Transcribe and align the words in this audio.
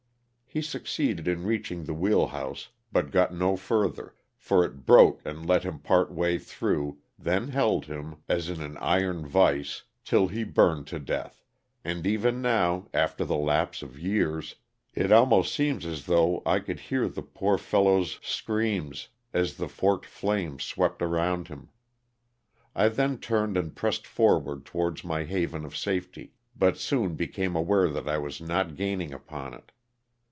He 0.53 0.61
succeeded 0.61 1.29
in 1.29 1.45
reaching 1.45 1.85
the 1.85 1.93
wheel 1.93 2.27
house 2.27 2.67
but 2.91 3.09
got 3.09 3.33
no 3.33 3.55
further, 3.55 4.15
for 4.35 4.65
it 4.65 4.85
broke 4.85 5.21
and 5.23 5.45
let 5.47 5.63
him 5.63 5.79
part 5.79 6.11
way 6.11 6.37
through, 6.37 6.97
then 7.17 7.47
held 7.47 7.85
him, 7.85 8.17
as 8.27 8.49
in 8.49 8.61
an 8.61 8.75
iron 8.79 9.25
vice, 9.25 9.83
till 10.03 10.27
he 10.27 10.43
burned 10.43 10.87
to 10.87 10.99
death, 10.99 11.45
and 11.85 12.05
even 12.05 12.41
now, 12.41 12.89
after 12.93 13.23
the 13.23 13.37
lapse 13.37 13.81
of 13.81 13.97
years, 13.97 14.55
it 14.93 15.09
almost 15.09 15.55
seems 15.55 15.85
as 15.85 16.05
though 16.05 16.43
I 16.45 16.59
could 16.59 16.81
hear 16.81 17.07
the 17.07 17.21
poor 17.21 17.57
fel 17.57 17.85
52 17.85 17.89
LOSS 17.89 17.95
OF 17.95 18.03
THE 18.21 18.27
SULTANA. 18.27 18.27
low's 18.27 18.35
screams, 18.35 19.07
as 19.31 19.55
the 19.55 19.69
forked 19.69 20.05
flames 20.05 20.65
swept 20.65 21.01
around 21.01 21.47
him. 21.47 21.69
I 22.75 22.89
then 22.89 23.19
turned 23.19 23.55
and 23.55 23.73
pressed 23.73 24.05
forward 24.05 24.65
towards 24.65 25.05
my 25.05 25.23
haven 25.23 25.63
of 25.63 25.77
safety, 25.77 26.33
but 26.57 26.77
soon 26.77 27.15
became 27.15 27.55
aware 27.55 27.87
that 27.87 28.09
I 28.09 28.17
was 28.17 28.41
not 28.41 28.75
gain 28.75 28.99
ing 28.99 29.13
upon 29.13 29.53
it. 29.53 29.71